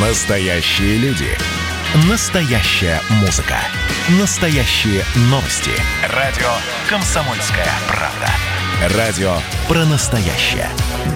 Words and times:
Настоящие 0.00 0.96
люди. 0.98 1.26
Настоящая 2.08 3.00
музыка. 3.20 3.56
Настоящие 4.20 5.02
новости. 5.22 5.72
Радио 6.14 6.46
«Комсомольская 6.88 7.66
правда». 7.88 8.96
Радио 8.96 9.32
про 9.66 9.84
настоящее. 9.86 10.68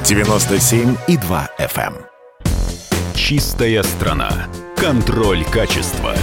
97,2 0.03 1.49
FM. 1.61 1.95
эм. 1.95 3.15
Чистая 3.15 3.85
страна. 3.85 4.49
Контроль 4.77 5.45
качества. 5.45 6.17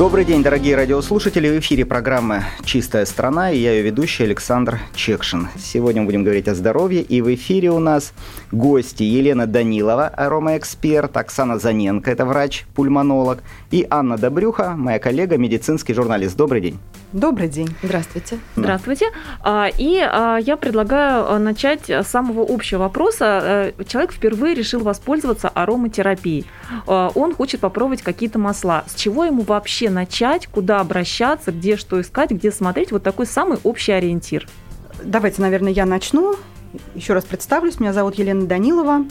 Добрый 0.00 0.24
день, 0.24 0.42
дорогие 0.42 0.76
радиослушатели. 0.76 1.46
В 1.50 1.60
эфире 1.60 1.84
программа 1.84 2.44
«Чистая 2.64 3.04
страна» 3.04 3.50
и 3.50 3.58
я 3.58 3.72
ее 3.72 3.82
ведущий 3.82 4.24
Александр 4.24 4.78
Чекшин. 4.94 5.48
Сегодня 5.58 6.00
мы 6.00 6.06
будем 6.06 6.24
говорить 6.24 6.48
о 6.48 6.54
здоровье, 6.54 7.02
и 7.02 7.20
в 7.20 7.34
эфире 7.34 7.70
у 7.70 7.80
нас 7.80 8.14
гости 8.50 9.02
Елена 9.02 9.46
Данилова, 9.46 10.08
аромаэксперт, 10.08 11.14
Оксана 11.18 11.58
Заненко, 11.58 12.10
это 12.10 12.24
врач-пульмонолог, 12.24 13.42
и 13.70 13.86
Анна 13.90 14.16
Добрюха, 14.16 14.70
моя 14.74 14.98
коллега, 14.98 15.36
медицинский 15.36 15.92
журналист. 15.92 16.34
Добрый 16.34 16.62
день. 16.62 16.78
Добрый 17.12 17.48
день. 17.48 17.74
Здравствуйте. 17.82 18.38
Да. 18.54 18.62
Здравствуйте. 18.62 19.06
А, 19.42 19.68
И 19.78 19.98
а, 19.98 20.36
я 20.36 20.56
предлагаю 20.56 21.28
а, 21.28 21.38
начать 21.40 21.90
с 21.90 22.06
самого 22.06 22.46
общего 22.48 22.82
вопроса. 22.82 23.72
Э, 23.76 23.84
Человек 23.84 24.12
впервые 24.12 24.54
решил 24.54 24.80
воспользоваться 24.80 25.48
ароматерапией. 25.48 26.46
Он 26.86 27.34
хочет 27.34 27.60
попробовать 27.60 28.02
какие-то 28.02 28.38
масла. 28.38 28.84
С 28.86 28.94
чего 28.94 29.24
ему 29.24 29.42
вообще 29.42 29.90
начать, 29.90 30.46
куда 30.46 30.80
обращаться, 30.80 31.50
где 31.50 31.76
что 31.76 32.00
искать, 32.00 32.30
где 32.30 32.52
смотреть? 32.52 32.92
Вот 32.92 33.02
такой 33.02 33.26
самый 33.26 33.58
общий 33.64 33.92
ориентир. 33.92 34.46
Давайте, 35.02 35.42
наверное, 35.42 35.72
я 35.72 35.86
начну. 35.86 36.36
Еще 36.94 37.12
раз 37.14 37.24
представлюсь. 37.24 37.80
Меня 37.80 37.92
зовут 37.92 38.16
Елена 38.16 38.46
Данилова. 38.46 39.04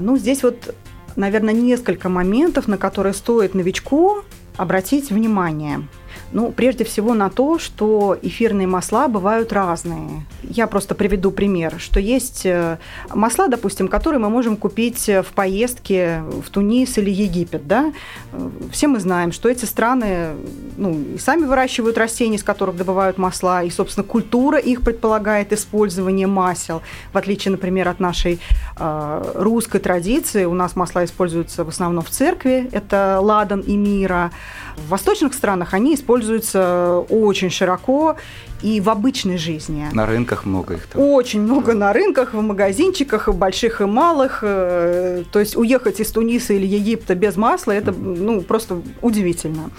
Ну, 0.00 0.16
здесь 0.16 0.42
вот, 0.42 0.74
наверное, 1.16 1.54
несколько 1.54 2.08
моментов, 2.08 2.68
на 2.68 2.78
которые 2.78 3.14
стоит 3.14 3.54
новичку 3.54 4.22
обратить 4.56 5.10
внимание. 5.10 5.86
Ну, 6.32 6.52
прежде 6.52 6.84
всего 6.84 7.14
на 7.14 7.30
то, 7.30 7.58
что 7.58 8.16
эфирные 8.20 8.66
масла 8.66 9.08
бывают 9.08 9.52
разные. 9.52 10.24
Я 10.50 10.66
просто 10.66 10.94
приведу 10.94 11.30
пример, 11.30 11.74
что 11.78 12.00
есть 12.00 12.46
э, 12.46 12.78
масла, 13.14 13.48
допустим, 13.48 13.88
которые 13.88 14.18
мы 14.18 14.30
можем 14.30 14.56
купить 14.56 15.08
э, 15.08 15.22
в 15.22 15.26
поездке 15.26 16.22
в 16.44 16.48
Тунис 16.50 16.96
или 16.96 17.10
Египет, 17.10 17.66
да. 17.66 17.92
Э, 18.32 18.50
Все 18.72 18.88
мы 18.88 18.98
знаем, 18.98 19.32
что 19.32 19.48
эти 19.48 19.66
страны, 19.66 20.30
ну, 20.76 21.04
сами 21.18 21.44
выращивают 21.44 21.98
растения, 21.98 22.36
из 22.36 22.42
которых 22.42 22.76
добывают 22.76 23.18
масла, 23.18 23.62
и, 23.62 23.70
собственно, 23.70 24.04
культура 24.04 24.58
их 24.58 24.82
предполагает 24.82 25.52
использование 25.52 26.26
масел, 26.26 26.80
в 27.12 27.18
отличие, 27.18 27.52
например, 27.52 27.88
от 27.88 28.00
нашей 28.00 28.40
э, 28.78 29.32
русской 29.34 29.80
традиции. 29.80 30.46
У 30.46 30.54
нас 30.54 30.76
масла 30.76 31.04
используются 31.04 31.64
в 31.64 31.68
основном 31.68 32.04
в 32.04 32.10
церкви, 32.10 32.70
это 32.72 33.18
ладан 33.20 33.60
и 33.60 33.76
мира. 33.76 34.30
В 34.76 34.88
восточных 34.88 35.34
странах 35.34 35.74
они 35.74 35.94
используются 35.94 37.04
очень 37.10 37.50
широко 37.50 38.16
и 38.62 38.80
в 38.80 38.88
обычной 38.88 39.38
жизни. 39.38 39.86
На 39.92 40.06
рынках 40.06 40.44
много 40.44 40.74
их 40.74 40.86
там. 40.86 41.02
Очень 41.02 41.42
много 41.42 41.74
на 41.74 41.92
рынках, 41.92 42.34
в 42.34 42.40
магазинчиках, 42.40 43.28
и 43.28 43.32
больших 43.32 43.80
и 43.80 43.84
малых. 43.84 44.40
Э, 44.42 45.24
То 45.30 45.40
есть 45.40 45.56
уехать 45.56 46.00
из 46.00 46.10
Туниса 46.10 46.54
или 46.54 46.66
Египта 46.66 47.14
без 47.14 47.36
масла, 47.36 47.72
это 47.72 47.92
ну, 47.92 48.40
просто 48.42 48.82
удивительно. 49.02 49.70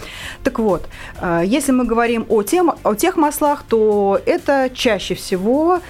Так 0.42 0.58
вот, 0.58 0.88
э, 1.20 1.42
если 1.44 1.72
мы 1.72 1.84
говорим 1.84 2.24
о, 2.28 2.42
тем, 2.42 2.72
о 2.82 2.94
тех 2.94 3.16
маслах, 3.16 3.64
то 3.68 4.20
это 4.26 4.70
чаще 4.74 5.14
всего 5.14 5.80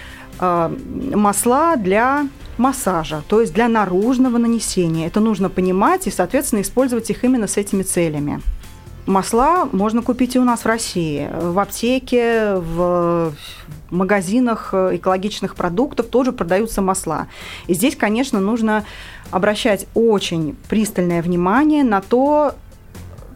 э, 0.41 0.70
масла 1.14 1.77
для 1.77 2.27
массажа, 2.58 3.22
то 3.27 3.41
есть 3.41 3.55
для 3.55 3.68
наружного 3.68 4.38
нанесения. 4.38 5.06
Это 5.06 5.20
нужно 5.20 5.48
понимать 5.48 6.06
и, 6.06 6.11
соответственно, 6.11 6.61
использовать 6.61 7.11
их 7.11 7.24
именно 7.24 7.46
с 7.46 7.56
этими 7.56 7.83
целями. 7.83 8.41
Масла 9.06 9.68
можно 9.72 10.02
купить 10.02 10.36
и 10.36 10.38
у 10.38 10.44
нас 10.44 10.60
в 10.60 10.66
России. 10.66 11.28
В 11.32 11.58
аптеке, 11.58 12.55
в 12.56 13.33
магазинах 13.90 14.72
экологичных 14.72 15.56
продуктов 15.56 16.06
тоже 16.06 16.33
продаются 16.33 16.80
масла. 16.80 17.27
И 17.66 17.74
здесь, 17.74 17.96
конечно, 17.96 18.40
нужно 18.40 18.84
обращать 19.30 19.86
очень 19.94 20.56
пристальное 20.68 21.22
внимание 21.22 21.83
на 21.83 22.00
то, 22.00 22.55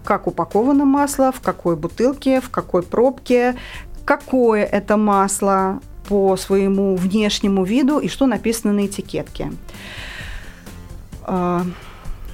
как 0.04 0.26
упаковано 0.26 0.84
масло, 0.84 1.32
в 1.32 1.40
какой 1.40 1.76
бутылке, 1.76 2.40
в 2.40 2.50
какой 2.50 2.82
пробке, 2.82 3.56
какое 4.04 4.64
это 4.64 4.96
масло 4.96 5.80
по 6.08 6.36
своему 6.36 6.94
внешнему 6.96 7.64
виду 7.64 7.98
и 7.98 8.08
что 8.08 8.26
написано 8.26 8.74
на 8.74 8.86
этикетке. 8.86 9.50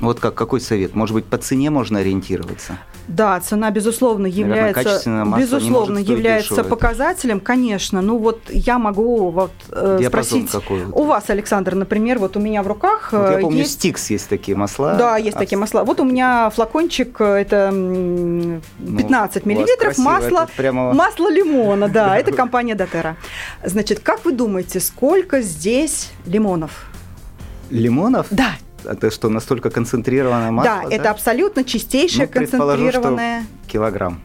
Вот 0.00 0.19
как, 0.19 0.34
какой 0.34 0.61
совет? 0.61 0.94
Может 0.94 1.15
быть, 1.15 1.25
по 1.27 1.37
цене 1.37 1.69
можно 1.71 1.99
ориентироваться? 1.99 2.78
Да, 3.06 3.38
цена, 3.41 3.71
безусловно, 3.71 4.28
Наверное, 4.28 4.69
является, 4.69 5.11
не 5.11 5.41
безусловно, 5.41 5.99
является 5.99 6.55
дешево. 6.55 6.69
показателем, 6.69 7.41
конечно. 7.41 8.00
Ну 8.00 8.19
вот 8.19 8.41
я 8.50 8.78
могу 8.78 9.31
вот 9.31 9.50
э, 9.71 9.99
Диапазон 10.00 10.47
спросить 10.47 10.50
какой? 10.65 10.84
вот? 10.84 10.97
у 10.99 11.05
вас, 11.05 11.28
Александр, 11.28 11.75
например, 11.75 12.19
вот 12.19 12.37
у 12.37 12.41
меня 12.41 12.62
в 12.62 12.69
руках 12.69 13.09
Вот 13.12 13.31
я 13.31 13.38
э, 13.38 13.41
помню, 13.41 13.59
есть 13.59 13.72
Стикс 13.72 14.11
есть 14.11 14.28
такие 14.28 14.56
масла. 14.56 14.94
Да, 14.94 15.16
есть 15.16 15.37
А 15.37 15.41
такие 15.41 15.59
масла. 15.59 15.83
Вот 15.83 16.00
у 16.00 16.05
меня 16.05 16.50
флакончик, 16.50 17.21
э, 17.21 17.25
это 17.43 17.56
м, 17.72 18.62
Ну, 18.78 18.97
15 18.97 19.11
у 19.11 19.38
вас 19.41 19.44
миллилитров 19.47 19.99
масла, 19.99 20.49
прямо- 20.56 20.94
масло 20.94 21.28
лимона, 21.31 21.88
да, 21.88 22.17
это 22.19 22.32
компания 22.32 22.75
Дотера. 22.75 23.17
Значит, 23.65 24.00
как 24.00 24.25
вы 24.25 24.32
думаете, 24.32 24.78
сколько 24.81 25.43
здесь 25.43 26.11
лимонов? 26.27 26.87
Лимонов? 27.71 28.27
Да, 28.31 28.53
это 28.84 29.10
что, 29.10 29.28
настолько 29.28 29.70
концентрированное 29.70 30.50
масло? 30.50 30.82
да, 30.88 30.94
это 30.94 31.10
абсолютно 31.10 31.64
чистейшее, 31.64 32.26
Ну, 32.26 32.32
предположу, 32.32 32.82
что 32.91 32.92
концентрированное. 32.92 33.46
Килограмм. 33.66 34.20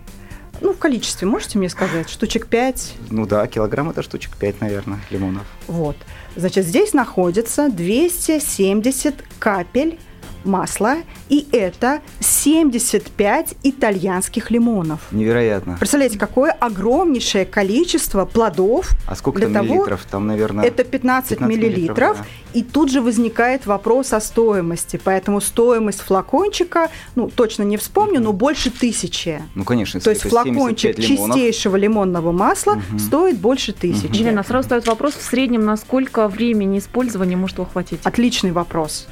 Ну, 0.62 0.74
в 0.74 0.78
количестве, 0.78 1.28
можете 1.28 1.58
мне 1.58 1.70
сказать? 1.70 2.10
Штучек 2.10 2.48
5? 2.48 2.94
Ну 3.10 3.26
да, 3.26 3.46
килограмм 3.48 3.90
это 3.90 4.02
штучек 4.02 4.36
5, 4.38 4.62
наверное, 4.62 5.00
лимонов. 5.10 5.44
Вот. 5.68 5.98
Значит, 6.36 6.66
здесь 6.66 6.94
находится 6.94 7.70
270 7.70 9.16
капель 9.40 10.00
масла, 10.46 10.98
и 11.30 11.48
это 11.52 12.02
75 12.20 13.56
итальянских 13.64 14.52
лимонов. 14.52 15.00
Невероятно. 15.12 15.78
Представляете, 15.80 16.18
какое 16.18 16.52
огромнейшее 16.52 17.46
количество 17.46 18.26
плодов. 18.26 18.92
А 19.08 19.16
сколько 19.16 19.40
для 19.40 19.48
там 19.48 19.56
того- 19.56 19.68
миллилитров? 19.68 20.06
Там, 20.10 20.28
наверное... 20.28 20.66
Это 20.66 20.84
15, 20.84 21.30
15 21.30 21.40
миллилитров, 21.42 21.78
миллилитров, 21.78 22.18
да. 22.18 22.26
и 22.60 22.64
тут 22.64 22.92
же 22.92 23.02
возникает 23.02 23.66
вопрос 23.66 24.14
о 24.14 24.22
стоимости. 24.22 25.00
Поэтому 25.04 25.42
стоимость 25.42 26.02
флакончика, 26.02 26.90
ну, 27.16 27.30
точно 27.30 27.64
не 27.64 27.78
вспомню, 27.78 28.22
но 28.22 28.34
больше 28.34 28.72
тысячи. 28.72 29.42
Ну, 29.56 29.64
конечно. 29.64 30.00
То 30.00 30.10
есть 30.10 30.24
флакончик 30.24 30.96
75 30.96 31.10
лимонов. 31.10 31.36
чистейшего 31.36 31.76
лимонного 31.76 32.32
масла 32.32 32.82
стоит 32.98 33.38
больше 33.38 33.74
тысячи. 33.74 34.16
Елена, 34.16 34.44
сразу 34.44 34.64
встает 34.64 34.88
вопрос, 34.88 35.14
в 35.16 35.22
среднем 35.22 35.66
на 35.66 35.78
сколько 35.78 36.28
времени 36.28 36.80
использования 36.80 37.36
может 37.36 37.60
ухватить? 37.60 38.00
Отличный 38.04 38.52
вопрос. 38.52 39.08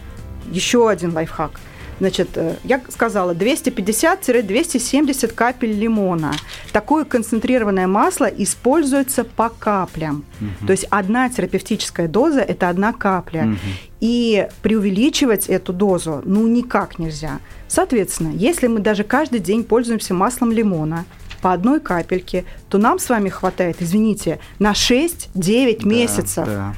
Еще 0.52 0.90
один 0.90 1.14
лайфхак. 1.14 1.52
Значит, 2.00 2.30
э, 2.36 2.56
я 2.64 2.82
сказала 2.90 3.34
250-270 3.34 5.34
капель 5.34 5.74
лимона. 5.74 6.34
Такое 6.72 7.06
концентрированное 7.06 7.88
масло 7.88 8.26
используется 8.26 9.24
по 9.24 9.50
каплям. 9.50 10.26
То 10.66 10.72
есть 10.72 10.86
одна 10.90 11.30
терапевтическая 11.30 12.08
доза– 12.08 12.40
это 12.42 12.70
одна 12.70 12.94
капля. 12.94 13.44
Мгм. 13.44 13.58
И 14.00 14.48
преувеличивать 14.62 15.48
эту 15.48 15.72
дозу 15.72 16.22
ну 16.26 16.48
никак 16.48 17.00
нельзя. 17.00 17.40
Соответственно, 17.68 18.32
если 18.34 18.68
мы 18.68 18.80
даже 18.80 19.04
каждый 19.04 19.40
день 19.40 19.64
пользуемся 19.64 20.14
маслом 20.14 20.52
лимона 20.52 21.06
по 21.42 21.54
одной 21.54 21.80
капельке, 21.80 22.44
то 22.70 22.78
нам 22.78 23.00
с 23.00 23.10
вами 23.10 23.30
хватает, 23.30 23.78
извините, 23.80 24.40
на 24.60 24.72
6-9 24.74 25.80
Да, 25.82 25.88
месяцев. 25.90 26.46
да. 26.46 26.74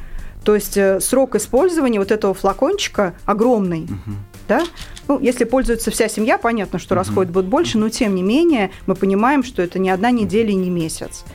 То 0.45 0.53
есть 0.53 0.78
э, 0.78 1.00
срок 1.01 1.35
использования 1.35 2.00
вот 2.00 2.11
этого 2.11 2.33
флакончика 2.33 3.16
огромный. 3.25 3.88
Да? 4.47 4.64
Ну, 5.08 5.19
если 5.19 5.43
пользуется 5.43 5.90
вся 5.90 6.08
семья, 6.08 6.37
понятно, 6.37 6.78
что 6.78 6.93
расход 6.93 7.28
будет 7.29 7.46
больше, 7.46 7.79
но 7.79 7.90
тем 7.90 8.14
не 8.14 8.22
менее 8.22 8.69
мы 8.85 8.96
понимаем, 8.96 9.43
что 9.43 9.64
это 9.64 9.79
не 9.79 9.90
одна 9.90 10.11
неделя 10.11 10.52
и 10.52 10.55
не 10.55 10.69
месяц. 10.69 11.25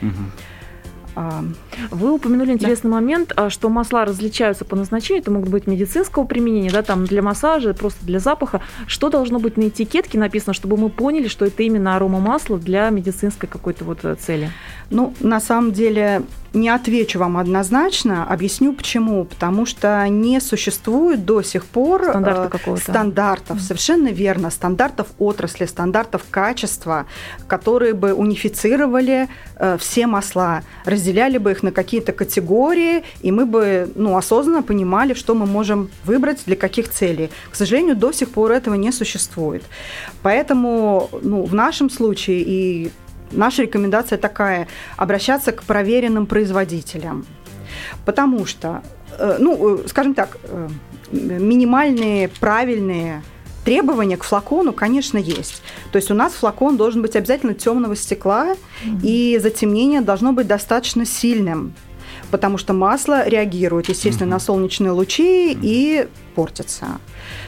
А, 1.13 1.43
Вы 1.89 2.13
упомянули 2.13 2.53
интересный 2.53 2.89
момент, 2.89 3.33
а, 3.35 3.49
что 3.49 3.67
масла 3.67 4.05
различаются 4.05 4.63
по 4.63 4.77
назначению. 4.77 5.21
Это 5.21 5.31
могут 5.31 5.49
быть 5.49 5.67
медицинского 5.67 6.23
применения, 6.23 6.71
да, 6.71 6.83
там 6.83 7.05
для 7.05 7.21
массажа, 7.21 7.73
просто 7.73 8.05
для 8.05 8.19
запаха. 8.19 8.61
Что 8.87 9.09
должно 9.09 9.39
быть 9.39 9.57
на 9.57 9.67
этикетке 9.67 10.17
написано, 10.17 10.53
чтобы 10.53 10.77
мы 10.77 10.89
поняли, 10.89 11.27
что 11.27 11.45
это 11.45 11.63
именно 11.63 11.97
аромамасло 11.97 12.57
для 12.57 12.89
медицинской 12.89 13.49
какой-то 13.49 13.83
вот 13.83 14.05
э, 14.05 14.15
цели? 14.15 14.51
Ну, 14.89 15.13
на 15.19 15.41
самом 15.41 15.73
деле, 15.73 16.23
не 16.53 16.69
отвечу 16.69 17.19
вам 17.19 17.37
однозначно, 17.37 18.25
объясню 18.25 18.73
почему. 18.73 19.25
Потому 19.25 19.65
что 19.65 20.05
не 20.09 20.39
существует 20.41 21.25
до 21.25 21.41
сих 21.41 21.65
пор 21.65 22.03
Стандарта 22.03 22.59
э, 22.65 22.77
стандартов, 22.77 23.57
mm-hmm. 23.57 23.61
совершенно 23.61 24.07
верно, 24.09 24.49
стандартов 24.49 25.07
отрасли, 25.17 25.65
стандартов 25.65 26.23
качества, 26.29 27.05
которые 27.47 27.93
бы 27.93 28.13
унифицировали 28.13 29.29
э, 29.55 29.77
все 29.79 30.07
масла, 30.07 30.63
разделяли 30.85 31.37
бы 31.37 31.51
их 31.51 31.63
на 31.63 31.71
какие-то 31.71 32.11
категории, 32.11 33.03
и 33.21 33.31
мы 33.31 33.45
бы 33.45 33.89
ну, 33.95 34.17
осознанно 34.17 34.61
понимали, 34.61 35.13
что 35.13 35.35
мы 35.35 35.45
можем 35.45 35.89
выбрать 36.03 36.43
для 36.45 36.55
каких 36.55 36.89
целей. 36.89 37.29
К 37.49 37.55
сожалению, 37.55 37.95
до 37.95 38.11
сих 38.11 38.29
пор 38.29 38.51
этого 38.51 38.75
не 38.75 38.91
существует. 38.91 39.63
Поэтому 40.21 41.09
ну, 41.21 41.43
в 41.43 41.55
нашем 41.55 41.89
случае 41.89 42.41
и 42.41 42.91
наша 43.31 43.63
рекомендация 43.63 44.17
такая– 44.17 44.67
обращаться 44.97 45.51
к 45.51 45.63
проверенным 45.63 46.25
производителям. 46.25 47.25
Потому 48.05 48.45
что, 48.45 48.83
э, 49.17 49.37
ну, 49.39 49.79
э, 49.79 49.87
скажем 49.87 50.13
так, 50.13 50.37
э, 50.43 50.69
минимальные, 51.11 52.27
правильные 52.27 53.23
требования 53.63 54.17
к 54.17 54.23
флакону, 54.23 54.73
конечно, 54.73 55.17
есть. 55.17 55.61
То 55.91 55.97
есть 55.97 56.09
у 56.11 56.13
нас 56.13 56.33
флакон 56.33 56.77
должен 56.77 57.01
быть 57.01 57.15
обязательно 57.15 57.53
темного 57.53 57.95
стекла, 57.95 58.53
mm-hmm. 58.53 58.99
и 59.03 59.39
затемнение 59.39 60.01
должно 60.01 60.33
быть 60.33 60.47
достаточно 60.47 61.05
сильным, 61.05 61.73
потому 62.31 62.57
что 62.57 62.73
масло 62.73 63.27
реагирует, 63.27 63.89
естественно, 63.89 64.29
mm-hmm. 64.29 64.31
на 64.31 64.39
солнечные 64.39 64.91
лучи 64.91 65.51
mm-hmm. 65.51 65.59
и 65.61 66.07
портится. 66.33 66.87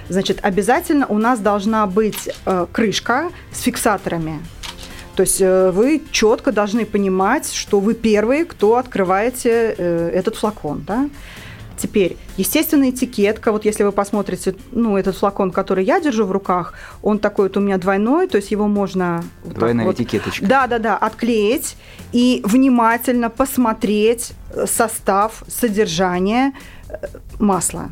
Значит, 0.10 0.40
обязательно 0.44 1.08
у 1.08 1.18
нас 1.18 1.40
должна 1.40 1.88
быть 1.88 2.30
э, 2.46 2.68
крышка 2.72 3.32
с 3.52 3.62
фиксаторами. 3.62 4.40
То 5.16 5.22
есть 5.22 5.42
э, 5.42 5.72
вы 5.72 6.02
четко 6.12 6.52
должны 6.52 6.86
понимать, 6.86 7.52
что 7.54 7.80
вы 7.80 7.94
первые, 7.94 8.46
кто 8.46 8.78
открываете 8.78 9.76
э, 9.78 10.12
этот 10.14 10.36
флакон. 10.36 10.84
Да? 10.88 11.10
Теперь, 11.78 12.18
естественно, 12.38 12.90
этикетка, 12.90 13.52
вот 13.52 13.66
если 13.66 13.84
вы 13.84 13.92
посмотрите, 13.92 14.56
ну, 14.72 14.98
этот 14.98 15.18
флакон, 15.18 15.52
который 15.52 15.84
я 15.84 16.00
держу 16.00 16.26
в 16.26 16.32
руках, 16.32 16.74
он 17.02 17.20
такой 17.20 17.48
вот 17.48 17.58
у 17.58 17.60
меня 17.60 17.78
двойной, 17.78 18.28
то 18.28 18.38
есть 18.38 18.52
его 18.52 18.68
можно... 18.68 19.24
Вот 19.44 19.56
Двойная 19.56 19.86
вот, 19.86 20.00
этикеточка. 20.00 20.46
Да-да-да, 20.46 20.98
отклеить 20.98 21.76
и 22.12 22.42
внимательно 22.46 23.30
посмотреть 23.30 24.34
состав, 24.66 25.44
содержание 25.48 26.54
масла. 27.40 27.90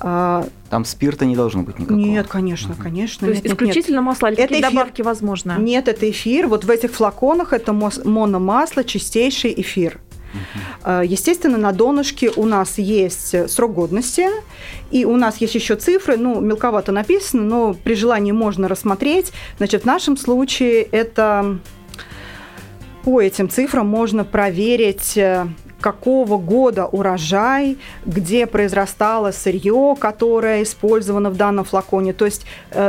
А, 0.00 0.46
Там 0.70 0.84
спирта 0.84 1.24
не 1.24 1.36
должно 1.36 1.62
быть 1.62 1.78
никакого. 1.78 1.98
Нет, 1.98 2.26
конечно, 2.26 2.72
угу. 2.74 2.82
конечно. 2.82 3.26
То 3.26 3.32
есть 3.32 3.44
нет, 3.44 3.52
исключительно 3.52 3.96
нет. 3.96 4.04
масло, 4.04 4.28
или 4.28 4.38
это 4.38 4.54
эфир... 4.54 4.70
добавки 4.70 5.02
возможно? 5.02 5.56
Нет, 5.58 5.88
это 5.88 6.10
эфир. 6.10 6.46
Вот 6.46 6.64
в 6.64 6.70
этих 6.70 6.92
флаконах 6.92 7.52
это 7.52 7.72
мономасло, 7.72 8.84
чистейший 8.84 9.54
эфир. 9.60 10.00
Угу. 10.34 10.90
Естественно, 11.04 11.56
на 11.56 11.72
донышке 11.72 12.30
у 12.36 12.44
нас 12.44 12.78
есть 12.78 13.50
срок 13.50 13.74
годности, 13.74 14.26
и 14.90 15.04
у 15.04 15.16
нас 15.16 15.38
есть 15.38 15.54
еще 15.54 15.74
цифры, 15.74 16.16
ну, 16.16 16.40
мелковато 16.40 16.92
написано, 16.92 17.42
но 17.42 17.74
при 17.74 17.94
желании 17.94 18.32
можно 18.32 18.68
рассмотреть. 18.68 19.32
Значит, 19.56 19.82
в 19.82 19.86
нашем 19.86 20.16
случае 20.16 20.82
это 20.82 21.58
по 23.04 23.20
этим 23.20 23.48
цифрам 23.48 23.86
можно 23.86 24.24
проверить 24.24 25.16
э, 25.16 25.46
какого 25.80 26.38
года 26.38 26.86
урожай, 26.86 27.78
где 28.04 28.46
произрастало 28.46 29.30
сырье, 29.30 29.96
которое 29.98 30.62
использовано 30.62 31.30
в 31.30 31.36
данном 31.36 31.64
флаконе. 31.64 32.12
То 32.12 32.24
есть 32.24 32.44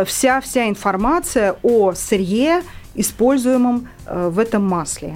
вся-вся 0.05 0.65
э, 0.65 0.69
информация 0.69 1.55
о 1.63 1.93
сырье, 1.93 2.63
используемом 2.95 3.87
э, 4.05 4.29
в 4.29 4.39
этом 4.39 4.63
масле. 4.63 5.15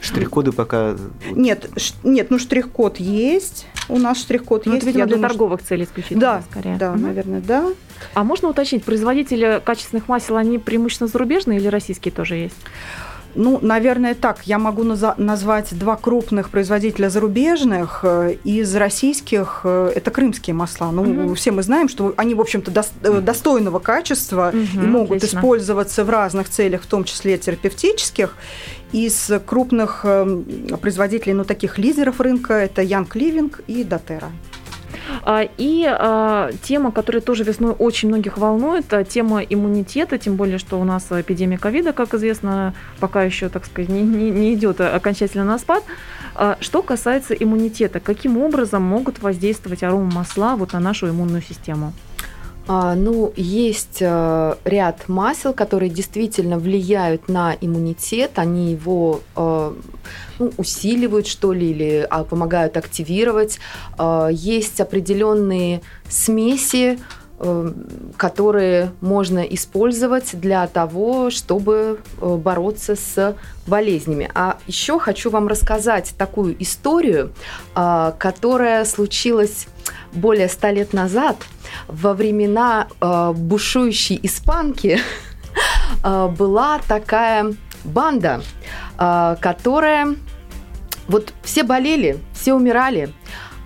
Штрих-коды 0.00 0.52
пока... 0.52 0.96
Нет, 1.32 1.68
нет, 2.02 2.30
ну 2.30 2.38
штрих-код 2.38 2.98
есть. 2.98 3.66
У 3.88 3.98
нас 3.98 4.18
штрих-код 4.18 4.66
ну, 4.66 4.72
есть. 4.72 4.84
Это, 4.84 4.86
видимо, 4.86 5.06
для 5.06 5.16
думаю, 5.16 5.28
торговых 5.30 5.62
целей 5.62 5.84
исключительно, 5.84 6.20
да, 6.20 6.42
скорее. 6.50 6.76
Да, 6.76 6.92
угу. 6.92 7.00
наверное, 7.00 7.40
да. 7.40 7.66
А 8.14 8.24
можно 8.24 8.48
уточнить, 8.48 8.84
производители 8.84 9.60
качественных 9.64 10.08
масел, 10.08 10.36
они 10.36 10.58
преимущественно 10.58 11.08
зарубежные 11.08 11.58
или 11.58 11.68
российские 11.68 12.12
тоже 12.12 12.36
есть? 12.36 12.56
Ну, 13.38 13.60
наверное, 13.62 14.14
так. 14.14 14.42
Я 14.46 14.58
могу 14.58 14.82
назвать 14.82 15.78
два 15.78 15.94
крупных 15.94 16.50
производителя 16.50 17.08
зарубежных. 17.08 18.00
Э, 18.02 18.34
из 18.42 18.74
российских 18.74 19.60
э, 19.62 19.92
это 19.94 20.10
крымские 20.10 20.54
масла. 20.54 20.90
Ну, 20.90 21.02
угу. 21.02 21.34
все 21.34 21.52
мы 21.52 21.62
знаем, 21.62 21.88
что 21.88 22.14
они, 22.16 22.34
в 22.34 22.40
общем-то, 22.40 22.72
до, 22.72 23.20
достойного 23.20 23.78
качества 23.78 24.52
угу, 24.52 24.82
и 24.82 24.86
могут 24.86 25.18
отлично. 25.18 25.38
использоваться 25.38 26.04
в 26.04 26.10
разных 26.10 26.48
целях, 26.48 26.82
в 26.82 26.86
том 26.86 27.04
числе 27.04 27.38
терапевтических. 27.38 28.34
Из 28.90 29.30
крупных 29.46 30.00
эм, 30.04 30.44
производителей, 30.80 31.34
ну, 31.34 31.44
таких 31.44 31.78
лидеров 31.78 32.20
рынка, 32.20 32.54
это 32.54 32.82
Янг 32.82 33.14
Ливинг 33.14 33.60
и 33.68 33.84
Дотера. 33.84 34.32
А, 35.22 35.48
и 35.56 35.86
а, 35.88 36.50
тема, 36.62 36.92
которая 36.92 37.22
тоже 37.22 37.44
весной 37.44 37.72
очень 37.72 38.08
многих 38.08 38.38
волнует, 38.38 38.92
а, 38.92 39.04
тема 39.04 39.40
иммунитета, 39.40 40.18
тем 40.18 40.36
более, 40.36 40.58
что 40.58 40.80
у 40.80 40.84
нас 40.84 41.06
эпидемия 41.10 41.58
ковида, 41.58 41.92
как 41.92 42.14
известно, 42.14 42.74
пока 43.00 43.22
еще, 43.22 43.48
так 43.48 43.66
сказать, 43.66 43.88
не, 43.88 44.02
не, 44.02 44.30
не 44.30 44.54
идет 44.54 44.80
окончательно 44.80 45.44
на 45.44 45.58
спад. 45.58 45.84
Что 46.60 46.82
касается 46.82 47.34
иммунитета, 47.34 48.00
каким 48.00 48.38
образом 48.38 48.82
могут 48.82 49.20
воздействовать 49.20 49.82
арома 49.82 50.10
масла 50.12 50.54
вот 50.56 50.72
на 50.72 50.80
нашу 50.80 51.08
иммунную 51.08 51.42
систему? 51.42 51.92
А, 52.70 52.94
ну, 52.94 53.32
есть 53.34 53.98
э, 54.00 54.54
ряд 54.66 55.08
масел, 55.08 55.54
которые 55.54 55.88
действительно 55.88 56.58
влияют 56.58 57.26
на 57.26 57.56
иммунитет, 57.58 58.32
они 58.34 58.72
его 58.72 59.22
э, 59.34 59.72
ну, 60.38 60.52
усиливают, 60.58 61.26
что 61.26 61.54
ли, 61.54 61.70
или 61.70 62.06
а, 62.10 62.24
помогают 62.24 62.76
активировать. 62.76 63.58
Э, 63.98 64.28
есть 64.30 64.80
определенные 64.82 65.80
смеси, 66.08 66.98
которые 68.16 68.90
можно 69.00 69.38
использовать 69.38 70.30
для 70.40 70.66
того, 70.66 71.30
чтобы 71.30 72.00
бороться 72.20 72.96
с 72.96 73.36
болезнями. 73.64 74.28
А 74.34 74.58
еще 74.66 74.98
хочу 74.98 75.30
вам 75.30 75.46
рассказать 75.46 76.14
такую 76.18 76.60
историю, 76.60 77.30
которая 77.74 78.84
случилась 78.84 79.68
более 80.12 80.48
ста 80.48 80.72
лет 80.72 80.92
назад, 80.92 81.36
во 81.88 82.14
времена 82.14 82.88
э, 83.00 83.32
бушующей 83.34 84.18
испанки, 84.22 85.00
э, 86.04 86.28
была 86.28 86.80
такая 86.86 87.54
банда, 87.84 88.42
э, 88.98 89.36
которая 89.40 90.14
вот 91.08 91.32
все 91.42 91.62
болели, 91.62 92.18
все 92.34 92.54
умирали, 92.54 93.10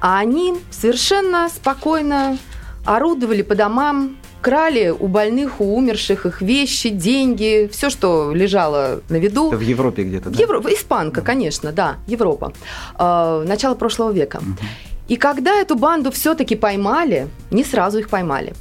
а 0.00 0.18
они 0.18 0.54
совершенно 0.70 1.48
спокойно 1.48 2.38
орудовали 2.84 3.42
по 3.42 3.54
домам, 3.54 4.16
крали 4.40 4.90
у 4.90 5.06
больных, 5.06 5.60
у 5.60 5.76
умерших 5.76 6.26
их 6.26 6.42
вещи, 6.42 6.88
деньги, 6.88 7.70
все, 7.72 7.90
что 7.90 8.32
лежало 8.32 9.00
на 9.08 9.16
виду. 9.16 9.48
Это 9.48 9.56
в 9.56 9.62
Европе 9.62 10.02
где-то, 10.02 10.30
да? 10.30 10.38
Евро... 10.38 10.60
Испанка, 10.72 11.22
конечно, 11.22 11.72
да, 11.72 11.96
Европа. 12.06 12.52
Э, 12.98 13.44
начало 13.46 13.74
прошлого 13.74 14.10
века. 14.12 14.38
Угу. 14.38 14.91
И 15.12 15.16
когда 15.16 15.60
эту 15.60 15.76
банду 15.76 16.10
все-таки 16.10 16.56
поймали, 16.56 17.28
не 17.50 17.64
сразу 17.64 17.98
их 17.98 18.08
поймали, 18.08 18.54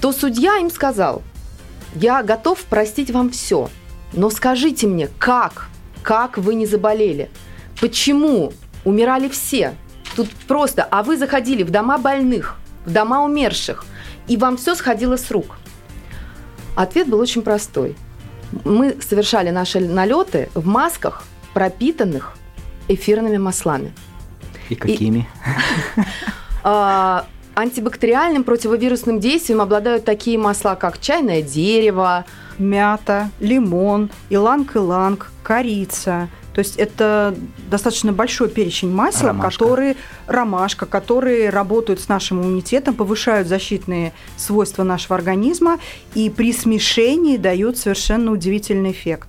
то 0.00 0.10
судья 0.10 0.56
им 0.56 0.70
сказал, 0.70 1.20
я 1.94 2.22
готов 2.22 2.64
простить 2.64 3.10
вам 3.10 3.28
все, 3.28 3.68
но 4.14 4.30
скажите 4.30 4.86
мне, 4.86 5.10
как, 5.18 5.68
как 6.02 6.38
вы 6.38 6.54
не 6.54 6.64
заболели? 6.64 7.28
Почему 7.78 8.54
умирали 8.86 9.28
все? 9.28 9.74
Тут 10.16 10.30
просто, 10.46 10.82
а 10.90 11.02
вы 11.02 11.18
заходили 11.18 11.62
в 11.62 11.68
дома 11.70 11.98
больных, 11.98 12.56
в 12.86 12.90
дома 12.90 13.22
умерших, 13.22 13.84
и 14.28 14.38
вам 14.38 14.56
все 14.56 14.74
сходило 14.74 15.18
с 15.18 15.30
рук. 15.30 15.58
Ответ 16.74 17.06
был 17.06 17.20
очень 17.20 17.42
простой. 17.42 17.98
Мы 18.64 18.96
совершали 19.06 19.50
наши 19.50 19.78
налеты 19.78 20.48
в 20.54 20.66
масках, 20.66 21.24
пропитанных 21.52 22.32
эфирными 22.88 23.36
маслами. 23.36 23.92
И 24.68 24.74
какими? 24.74 25.28
А, 26.64 27.24
антибактериальным 27.54 28.44
противовирусным 28.44 29.20
действием 29.20 29.60
обладают 29.60 30.04
такие 30.04 30.36
масла, 30.38 30.74
как 30.74 31.00
чайное 31.00 31.40
дерево, 31.40 32.24
мята, 32.58 33.30
лимон, 33.40 34.10
иланг-иланг, 34.28 35.30
корица. 35.42 36.28
То 36.54 36.60
есть 36.60 36.76
это 36.76 37.36
достаточно 37.70 38.12
большой 38.12 38.48
перечень 38.48 38.90
масел, 38.90 39.28
ромашка. 39.28 39.50
которые 39.50 39.96
ромашка, 40.26 40.86
которые 40.86 41.50
работают 41.50 42.00
с 42.00 42.08
нашим 42.08 42.42
иммунитетом, 42.42 42.94
повышают 42.94 43.46
защитные 43.46 44.12
свойства 44.36 44.82
нашего 44.82 45.14
организма 45.14 45.78
и 46.14 46.30
при 46.30 46.52
смешении 46.52 47.36
дают 47.36 47.78
совершенно 47.78 48.32
удивительный 48.32 48.90
эффект. 48.90 49.28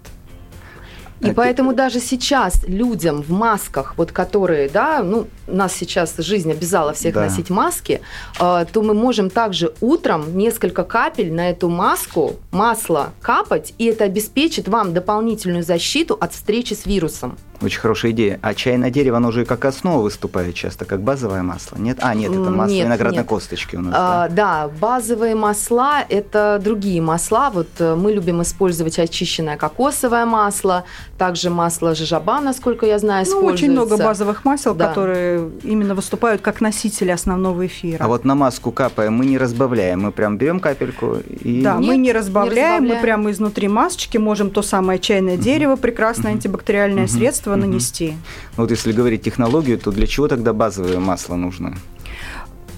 И 1.21 1.31
поэтому 1.33 1.73
даже 1.73 1.99
сейчас 1.99 2.63
людям 2.65 3.21
в 3.21 3.31
масках, 3.31 3.95
вот 3.97 4.11
которые, 4.11 4.69
да, 4.69 5.03
ну, 5.03 5.27
нас 5.47 5.73
сейчас 5.73 6.15
жизнь 6.17 6.51
обязала 6.51 6.93
всех 6.93 7.15
да. 7.15 7.21
носить 7.21 7.49
маски, 7.49 8.01
э, 8.39 8.65
то 8.71 8.81
мы 8.81 8.93
можем 8.93 9.29
также 9.29 9.73
утром 9.81 10.37
несколько 10.37 10.83
капель 10.83 11.33
на 11.33 11.49
эту 11.49 11.69
маску, 11.69 12.35
масло 12.51 13.11
капать, 13.21 13.73
и 13.77 13.85
это 13.85 14.05
обеспечит 14.05 14.67
вам 14.67 14.93
дополнительную 14.93 15.63
защиту 15.63 16.17
от 16.19 16.33
встречи 16.33 16.73
с 16.73 16.85
вирусом. 16.85 17.37
Очень 17.61 17.79
хорошая 17.79 18.11
идея. 18.11 18.39
А 18.41 18.53
чайное 18.53 18.89
дерево, 18.89 19.17
оно 19.17 19.31
же 19.31 19.45
как 19.45 19.65
основа 19.65 20.01
выступает 20.01 20.55
часто, 20.55 20.85
как 20.85 21.01
базовое 21.01 21.43
масло. 21.43 21.77
Нет? 21.77 21.97
А, 22.01 22.13
нет, 22.13 22.31
это 22.31 22.49
масло 22.49 22.73
Нет, 22.73 22.85
виноградной 22.85 23.19
нет. 23.19 23.27
косточки 23.27 23.75
у 23.75 23.81
нас. 23.81 23.93
А, 23.97 24.27
да? 24.29 24.35
да, 24.67 24.67
базовые 24.79 25.35
масла– 25.35 26.01
это 26.09 26.59
другие 26.63 27.01
масла. 27.01 27.49
Вот 27.53 27.67
э, 27.79 27.95
мы 27.95 28.13
любим 28.13 28.41
использовать 28.41 28.97
очищенное 28.99 29.57
кокосовое 29.57 30.25
масло, 30.25 30.85
также 31.17 31.49
масло 31.49 31.95
жижаба, 31.95 32.39
насколько 32.39 32.85
я 32.85 32.97
знаю, 32.99 33.25
Ну, 33.25 33.31
используется. 33.31 33.63
очень 33.65 33.71
много 33.73 33.97
базовых 33.97 34.45
масел, 34.45 34.73
Да. 34.73 34.87
которые 34.87 35.49
именно 35.63 35.95
выступают 35.95 36.41
как 36.41 36.61
носители 36.61 37.11
основного 37.11 37.65
эфира. 37.65 38.03
А 38.03 38.07
вот 38.07 38.23
на 38.25 38.35
маску 38.35 38.71
капаем, 38.71 39.13
мы 39.13 39.25
не 39.25 39.37
разбавляем, 39.37 40.01
мы 40.01 40.11
прям 40.11 40.37
берем 40.37 40.59
капельку 40.59 41.17
и... 41.27 41.61
Да, 41.61 41.75
мы 41.75 41.81
Нет, 41.81 41.91
не 41.91 41.97
не 42.09 42.13
разбавляем, 42.13 42.83
мы 42.83 42.89
разбавляем. 42.89 43.01
прямо 43.01 43.31
изнутри 43.31 43.67
масочки 43.67 44.17
можем 44.17 44.49
то 44.51 44.61
самое 44.61 44.97
чайное 44.99 45.37
дерево, 45.37 45.75
прекрасное 45.75 46.31
антибактериальное 46.31 47.03
Мгм. 47.03 47.09
средство 47.11 47.48
Мгм. 47.57 47.69
нанести. 47.69 48.13
Ну, 48.57 48.63
Вот 48.63 48.71
если 48.71 48.91
говорить 48.91 49.21
технологию, 49.23 49.77
то 49.77 49.91
для 49.91 50.07
чего 50.07 50.27
тогда 50.27 50.53
базовое 50.53 50.99
масло 50.99 51.35
нужно? 51.35 51.75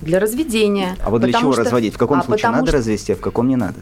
Для 0.02 0.20
разведения. 0.20 0.96
А 1.06 1.10
вот 1.10 1.22
для 1.22 1.32
чего 1.34 1.54
что- 1.54 1.64
разводить? 1.64 1.94
В 1.94 1.98
каком 1.98 2.20
а 2.20 2.24
случае 2.24 2.52
надо 2.52 2.68
что- 2.68 2.78
развести, 2.78 3.14
а 3.14 3.16
в 3.16 3.20
каком 3.20 3.48
не 3.48 3.56
надо? 3.56 3.76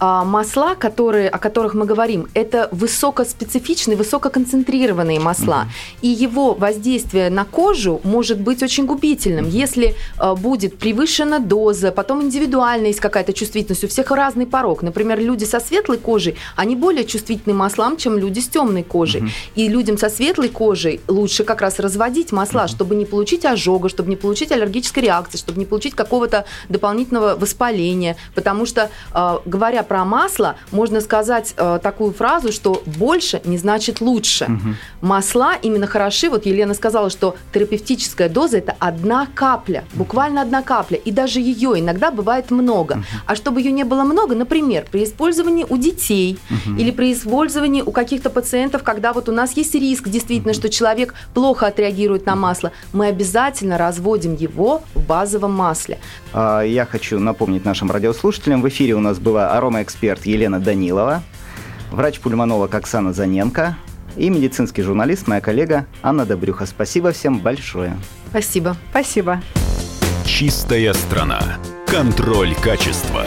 А, 0.00 0.24
масла, 0.24 0.74
которые, 0.74 1.28
о 1.28 1.38
которых 1.38 1.74
мы 1.74 1.84
говорим, 1.84 2.26
это 2.32 2.70
высокоспецифичные, 2.72 3.98
высококонцентрированные 3.98 5.20
масла. 5.20 5.66
И 6.00 6.08
его 6.08 6.54
воздействие 6.54 7.28
на 7.28 7.44
кожу 7.44 8.00
может 8.02 8.40
быть 8.40 8.62
очень 8.62 8.86
губительным. 8.86 9.46
Если 9.46 9.94
а, 10.16 10.34
будет 10.34 10.78
превышена 10.78 11.38
доза, 11.38 11.92
потом 11.92 12.22
индивидуально 12.22 12.86
есть 12.86 13.00
какая-то 13.00 13.34
чувствительность, 13.34 13.84
у 13.84 13.88
всех 13.88 14.10
разный 14.10 14.46
порог. 14.46 14.82
Например, 14.82 15.20
люди 15.20 15.44
со 15.44 15.60
светлой 15.60 15.98
кожей, 15.98 16.36
они 16.56 16.76
более 16.76 17.04
чувствительны 17.04 17.54
маслам, 17.54 17.98
чем 17.98 18.16
люди 18.16 18.40
с 18.40 18.48
темной 18.48 18.82
кожей. 18.82 19.20
Мгм. 19.20 19.30
И 19.54 19.68
людям 19.68 19.98
со 19.98 20.08
светлой 20.08 20.48
кожей 20.48 21.02
лучше 21.08 21.44
как 21.44 21.60
раз 21.60 21.78
разводить 21.78 22.32
масла, 22.32 22.68
чтобы 22.68 22.94
не 22.94 23.04
получить 23.04 23.44
ожога, 23.44 23.90
чтобы 23.90 24.08
не 24.08 24.16
получить 24.16 24.50
аллергической 24.50 25.02
реакции, 25.02 25.36
чтобы 25.36 25.58
не 25.58 25.66
получить 25.66 25.94
какого-то 25.94 26.46
дополнительного 26.70 27.36
воспаления. 27.36 28.16
Потому 28.34 28.64
что, 28.64 28.88
э, 29.12 29.38
говоря 29.44 29.82
про 29.90 30.04
масло, 30.04 30.54
можно 30.70 31.00
сказать 31.00 31.52
э, 31.56 31.80
такую 31.82 32.12
фразу, 32.12 32.52
что 32.52 32.80
больше 32.86 33.40
не 33.44 33.58
значит 33.58 34.00
лучше. 34.00 34.44
Мгм. 34.46 34.76
Масла 35.00 35.54
именно 35.60 35.88
хороши. 35.88 36.30
Вот 36.30 36.46
Елена 36.46 36.74
сказала, 36.74 37.10
что 37.10 37.34
терапевтическая 37.52 38.28
доза 38.28 38.58
это 38.58 38.76
одна 38.78 39.26
капля, 39.34 39.82
буквально 39.94 40.42
одна 40.42 40.62
капля, 40.62 40.96
и 40.96 41.10
даже 41.10 41.40
ее 41.40 41.70
иногда 41.80 42.12
бывает 42.12 42.52
много. 42.52 43.02
А 43.26 43.34
чтобы 43.34 43.60
ее 43.62 43.72
не 43.72 43.82
было 43.82 44.04
много, 44.04 44.36
например, 44.36 44.86
при 44.92 45.02
использовании 45.02 45.66
у 45.68 45.76
детей 45.76 46.38
Мгм. 46.50 46.78
или 46.78 46.92
при 46.92 47.12
использовании 47.12 47.82
у 47.82 47.90
каких-то 47.90 48.30
пациентов, 48.30 48.84
когда 48.84 49.12
вот 49.12 49.28
у 49.28 49.32
нас 49.32 49.56
есть 49.56 49.74
риск 49.74 50.08
действительно, 50.08 50.54
что 50.54 50.68
человек 50.68 51.14
плохо 51.34 51.66
отреагирует 51.66 52.26
на 52.26 52.36
масло, 52.36 52.70
мы 52.92 53.06
обязательно 53.08 53.76
разводим 53.76 54.36
его 54.36 54.82
в 54.94 55.04
базовом 55.04 55.52
масле. 55.52 55.98
А, 56.32 56.62
Я 56.62 56.86
хочу 56.86 57.18
напомнить 57.18 57.64
нашим 57.64 57.90
радиослушателям, 57.90 58.62
в 58.62 58.68
эфире 58.68 58.94
у 58.94 59.00
нас 59.00 59.18
была 59.18 59.50
аромаэксперт 59.80 60.26
Елена 60.26 60.60
Данилова, 60.60 61.22
врач-пульмонолог 61.90 62.74
Оксана 62.74 63.12
Заненко 63.12 63.76
и 64.16 64.28
медицинский 64.28 64.82
журналист, 64.82 65.26
моя 65.26 65.40
коллега 65.40 65.86
Анна 66.02 66.26
Добрюха. 66.26 66.66
Спасибо 66.66 67.12
всем 67.12 67.38
большое. 67.38 67.96
Спасибо. 68.28 68.76
Спасибо. 68.90 69.40
Чистая 70.24 70.92
страна. 70.92 71.40
Контроль 71.86 72.54
качества. 72.54 73.24